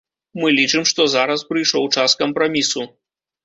Мы 0.39 0.47
лічым, 0.59 0.87
што 0.93 1.07
зараз 1.17 1.45
прыйшоў 1.53 1.85
час 1.99 2.19
кампрамісу. 2.25 2.91